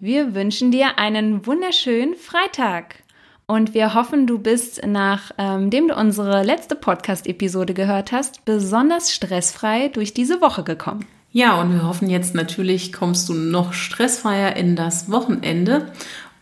[0.00, 2.96] Wir wünschen dir einen wunderschönen Freitag.
[3.46, 9.88] Und wir hoffen, du bist, nachdem ähm, du unsere letzte Podcast-Episode gehört hast, besonders stressfrei
[9.88, 11.06] durch diese Woche gekommen.
[11.30, 15.90] Ja, und wir hoffen jetzt natürlich, kommst du noch stressfreier in das Wochenende.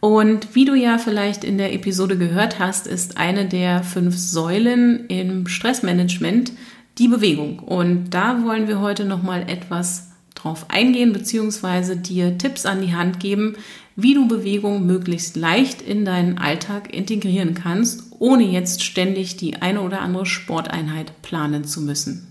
[0.00, 5.07] Und wie du ja vielleicht in der Episode gehört hast, ist eine der fünf Säulen
[5.07, 6.50] im Stressmanagement
[6.98, 7.61] die Bewegung.
[7.61, 10.10] Und da wollen wir heute nochmal etwas
[10.43, 13.57] drauf eingehen, beziehungsweise dir Tipps an die Hand geben,
[13.96, 19.82] wie du Bewegung möglichst leicht in deinen Alltag integrieren kannst, ohne jetzt ständig die eine
[19.82, 22.26] oder andere Sporteinheit planen zu müssen.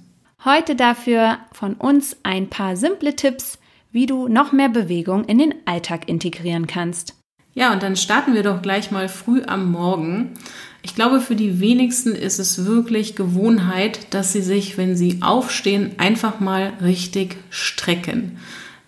[0.46, 3.60] Heute dafür von uns ein paar simple Tipps,
[3.92, 7.16] wie du noch mehr Bewegung in den Alltag integrieren kannst.
[7.54, 10.36] Ja, und dann starten wir doch gleich mal früh am Morgen.
[10.82, 15.92] Ich glaube, für die wenigsten ist es wirklich Gewohnheit, dass sie sich, wenn sie aufstehen,
[15.98, 18.40] einfach mal richtig strecken.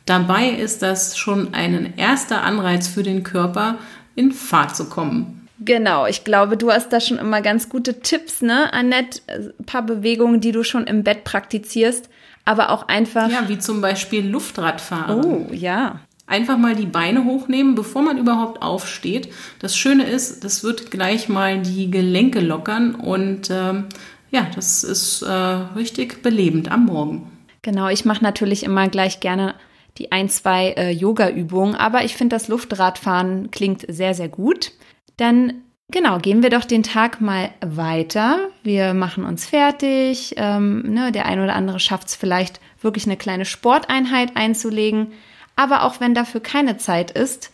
[0.06, 3.78] Dabei ist das schon ein erster Anreiz für den Körper,
[4.16, 5.48] in Fahrt zu kommen.
[5.60, 9.22] Genau, ich glaube, du hast da schon immer ganz gute Tipps, ne, Annette?
[9.28, 12.10] Ein paar Bewegungen, die du schon im Bett praktizierst,
[12.46, 13.30] aber auch einfach.
[13.30, 15.24] Ja, wie zum Beispiel Luftradfahren.
[15.24, 16.00] Oh, ja.
[16.32, 19.34] Einfach mal die Beine hochnehmen, bevor man überhaupt aufsteht.
[19.60, 23.88] Das Schöne ist, das wird gleich mal die Gelenke lockern und ähm,
[24.30, 27.30] ja, das ist äh, richtig belebend am Morgen.
[27.64, 29.56] Genau, ich mache natürlich immer gleich gerne
[29.98, 34.72] die ein, zwei äh, Yoga-Übungen, aber ich finde das Luftradfahren klingt sehr, sehr gut.
[35.18, 38.48] Dann genau, gehen wir doch den Tag mal weiter.
[38.64, 40.36] Wir machen uns fertig.
[40.38, 45.08] Ähm, ne, der ein oder andere schafft es vielleicht wirklich eine kleine Sporteinheit einzulegen.
[45.56, 47.52] Aber auch wenn dafür keine Zeit ist,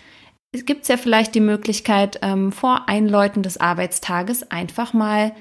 [0.52, 5.34] gibt es ja vielleicht die Möglichkeit, ähm, vor Einläuten des Arbeitstages einfach mal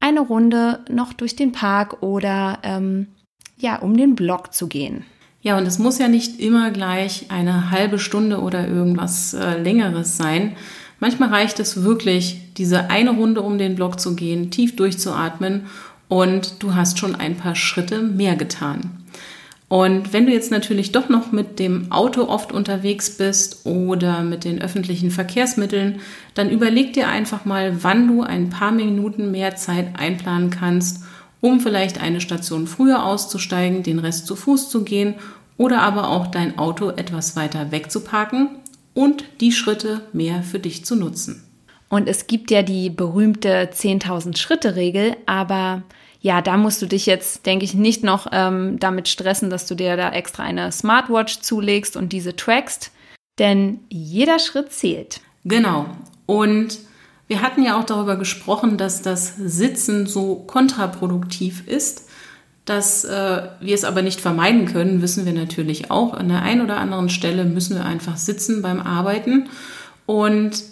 [0.00, 3.08] eine Runde noch durch den Park oder ähm,
[3.56, 5.04] ja, um den Block zu gehen.
[5.42, 10.16] Ja, und es muss ja nicht immer gleich eine halbe Stunde oder irgendwas äh, längeres
[10.16, 10.56] sein.
[11.00, 15.66] Manchmal reicht es wirklich, diese eine Runde um den Block zu gehen, tief durchzuatmen
[16.08, 19.01] und du hast schon ein paar Schritte mehr getan.
[19.72, 24.44] Und wenn du jetzt natürlich doch noch mit dem Auto oft unterwegs bist oder mit
[24.44, 26.00] den öffentlichen Verkehrsmitteln,
[26.34, 31.04] dann überleg dir einfach mal, wann du ein paar Minuten mehr Zeit einplanen kannst,
[31.40, 35.14] um vielleicht eine Station früher auszusteigen, den Rest zu Fuß zu gehen
[35.56, 38.50] oder aber auch dein Auto etwas weiter wegzuparken
[38.92, 41.44] und die Schritte mehr für dich zu nutzen.
[41.88, 45.82] Und es gibt ja die berühmte 10.000 Schritte Regel, aber
[46.22, 49.74] ja, da musst du dich jetzt, denke ich, nicht noch ähm, damit stressen, dass du
[49.74, 52.92] dir da extra eine Smartwatch zulegst und diese trackst,
[53.40, 55.20] denn jeder Schritt zählt.
[55.44, 55.86] Genau.
[56.26, 56.78] Und
[57.26, 62.08] wir hatten ja auch darüber gesprochen, dass das Sitzen so kontraproduktiv ist.
[62.64, 66.14] Dass äh, wir es aber nicht vermeiden können, wissen wir natürlich auch.
[66.14, 69.48] An der einen oder anderen Stelle müssen wir einfach sitzen beim Arbeiten.
[70.06, 70.62] Und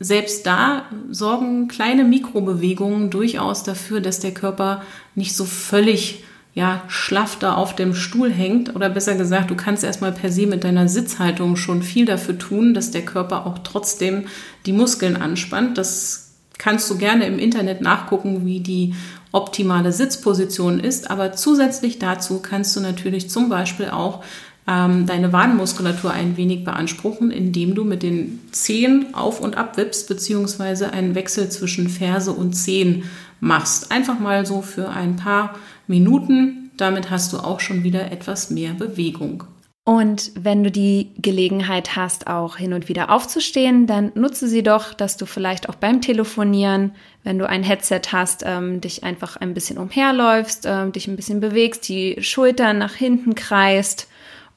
[0.00, 4.82] selbst da sorgen kleine Mikrobewegungen durchaus dafür, dass der Körper
[5.14, 6.24] nicht so völlig
[6.54, 8.74] ja, schlaff da auf dem Stuhl hängt.
[8.76, 12.74] Oder besser gesagt, du kannst erstmal per se mit deiner Sitzhaltung schon viel dafür tun,
[12.74, 14.26] dass der Körper auch trotzdem
[14.64, 15.78] die Muskeln anspannt.
[15.78, 18.94] Das kannst du gerne im Internet nachgucken, wie die
[19.32, 21.10] optimale Sitzposition ist.
[21.10, 24.22] Aber zusätzlich dazu kannst du natürlich zum Beispiel auch
[24.66, 30.08] ähm, deine Wadenmuskulatur ein wenig beanspruchen, indem du mit den Zehen auf und ab wippst,
[30.08, 33.04] beziehungsweise einen Wechsel zwischen Ferse und Zehen
[33.40, 33.92] machst.
[33.92, 36.70] Einfach mal so für ein paar Minuten.
[36.76, 39.44] Damit hast du auch schon wieder etwas mehr Bewegung.
[39.86, 44.94] Und wenn du die Gelegenheit hast, auch hin und wieder aufzustehen, dann nutze sie doch,
[44.94, 46.92] dass du vielleicht auch beim Telefonieren,
[47.22, 51.40] wenn du ein Headset hast, ähm, dich einfach ein bisschen umherläufst, ähm, dich ein bisschen
[51.40, 54.08] bewegst, die Schultern nach hinten kreist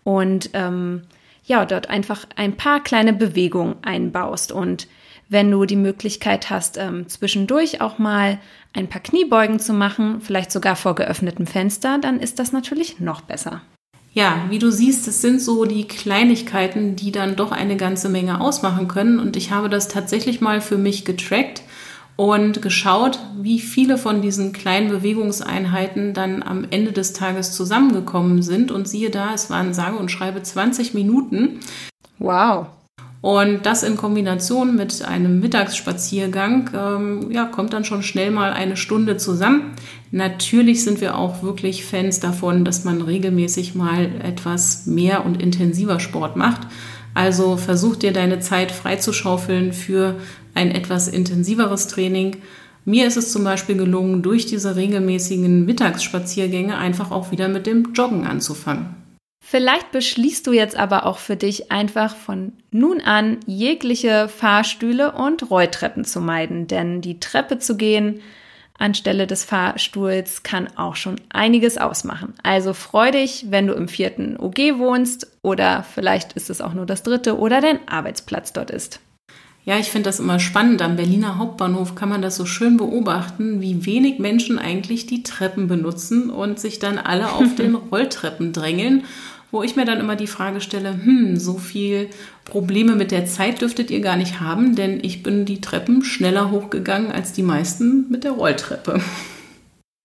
[0.07, 1.01] und ähm,
[1.43, 4.53] ja, dort einfach ein paar kleine Bewegungen einbaust.
[4.53, 4.87] Und
[5.27, 8.39] wenn du die Möglichkeit hast, ähm, zwischendurch auch mal
[8.71, 13.19] ein paar Kniebeugen zu machen, vielleicht sogar vor geöffnetem Fenster, dann ist das natürlich noch
[13.19, 13.63] besser.
[14.13, 18.39] Ja, wie du siehst, es sind so die Kleinigkeiten, die dann doch eine ganze Menge
[18.39, 19.19] ausmachen können.
[19.19, 21.63] Und ich habe das tatsächlich mal für mich getrackt
[22.17, 28.71] und geschaut, wie viele von diesen kleinen Bewegungseinheiten dann am Ende des Tages zusammengekommen sind.
[28.71, 31.59] Und siehe da, es waren sage und schreibe 20 Minuten.
[32.17, 32.67] Wow.
[33.21, 38.77] Und das in Kombination mit einem Mittagsspaziergang, ähm, ja, kommt dann schon schnell mal eine
[38.77, 39.73] Stunde zusammen.
[40.11, 45.99] Natürlich sind wir auch wirklich Fans davon, dass man regelmäßig mal etwas mehr und intensiver
[45.99, 46.61] Sport macht.
[47.17, 50.19] Also versuch dir deine Zeit freizuschaufeln für
[50.53, 52.43] ein etwas intensiveres Training.
[52.85, 57.91] Mir ist es zum Beispiel gelungen, durch diese regelmäßigen Mittagsspaziergänge einfach auch wieder mit dem
[57.95, 58.95] Joggen anzufangen.
[59.43, 65.49] Vielleicht beschließt du jetzt aber auch für dich einfach von nun an jegliche Fahrstühle und
[65.49, 68.21] Rolltreppen zu meiden, denn die Treppe zu gehen
[68.77, 72.33] anstelle des Fahrstuhls kann auch schon einiges ausmachen.
[72.43, 76.85] Also freu dich, wenn du im vierten OG wohnst oder vielleicht ist es auch nur
[76.85, 78.99] das dritte oder dein Arbeitsplatz dort ist.
[79.67, 80.81] Ja, ich finde das immer spannend.
[80.81, 85.67] Am Berliner Hauptbahnhof kann man das so schön beobachten, wie wenig Menschen eigentlich die Treppen
[85.67, 89.03] benutzen und sich dann alle auf den Rolltreppen drängeln
[89.51, 92.09] wo ich mir dann immer die Frage stelle, hm, so viel
[92.45, 96.51] Probleme mit der Zeit dürftet ihr gar nicht haben, denn ich bin die Treppen schneller
[96.51, 99.01] hochgegangen als die meisten mit der Rolltreppe.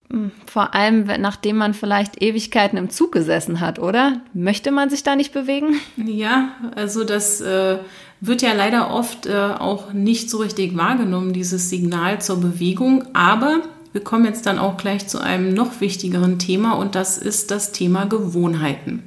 [0.09, 4.21] Hm, vor allem, nachdem man vielleicht Ewigkeiten im Zug gesessen hat, oder?
[4.33, 5.79] Möchte man sich da nicht bewegen?
[5.97, 7.79] Ja, also das äh,
[8.21, 13.05] wird ja leider oft äh, auch nicht so richtig wahrgenommen, dieses Signal zur Bewegung.
[13.13, 13.61] Aber
[13.93, 17.71] wir kommen jetzt dann auch gleich zu einem noch wichtigeren Thema und das ist das
[17.71, 19.03] Thema Gewohnheiten.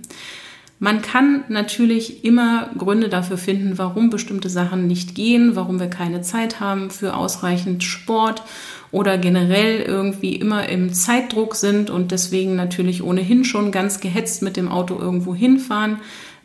[0.79, 6.21] Man kann natürlich immer Gründe dafür finden, warum bestimmte Sachen nicht gehen, warum wir keine
[6.21, 8.43] Zeit haben für ausreichend Sport
[8.93, 14.57] oder generell irgendwie immer im Zeitdruck sind und deswegen natürlich ohnehin schon ganz gehetzt mit
[14.57, 15.99] dem Auto irgendwo hinfahren.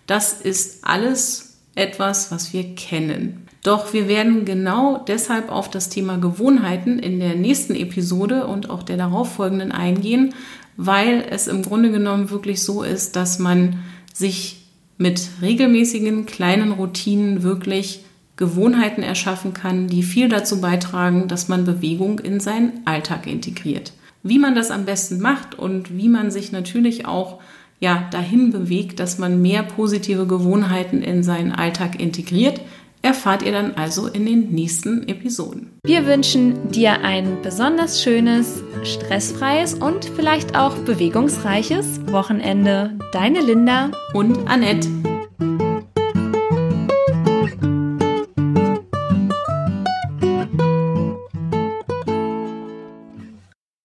[0.07, 3.47] Das ist alles etwas, was wir kennen.
[3.63, 8.83] Doch wir werden genau deshalb auf das Thema Gewohnheiten in der nächsten Episode und auch
[8.83, 10.33] der darauffolgenden eingehen,
[10.77, 13.79] weil es im Grunde genommen wirklich so ist, dass man
[14.13, 14.65] sich
[14.97, 18.03] mit regelmäßigen kleinen Routinen wirklich
[18.35, 23.93] Gewohnheiten erschaffen kann, die viel dazu beitragen, dass man Bewegung in seinen Alltag integriert.
[24.23, 27.39] Wie man das am besten macht und wie man sich natürlich auch
[27.81, 32.61] ja, dahin bewegt, dass man mehr positive Gewohnheiten in seinen Alltag integriert,
[33.01, 35.71] erfahrt ihr dann also in den nächsten Episoden.
[35.83, 42.97] Wir wünschen dir ein besonders schönes, stressfreies und vielleicht auch bewegungsreiches Wochenende.
[43.11, 44.87] Deine Linda und Annette.